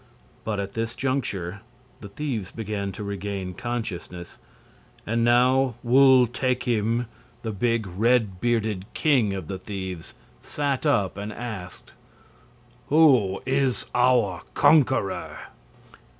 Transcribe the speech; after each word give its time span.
But 0.43 0.59
at 0.59 0.71
this 0.73 0.95
juncture 0.95 1.61
the 1.99 2.09
thieves 2.09 2.49
began 2.49 2.91
to 2.93 3.03
regain 3.03 3.53
consciousness, 3.53 4.39
and 5.05 5.23
now 5.23 5.75
Wul 5.83 6.25
Takim, 6.25 7.05
the 7.43 7.51
big, 7.51 7.85
red 7.85 8.41
bearded 8.41 8.85
king 8.95 9.35
of 9.35 9.47
the 9.47 9.59
thieves, 9.59 10.15
sat 10.41 10.87
up 10.87 11.19
and 11.19 11.31
asked: 11.31 11.93
"Who 12.89 13.43
is 13.45 13.85
our 13.93 14.41
conqueror?" 14.55 15.37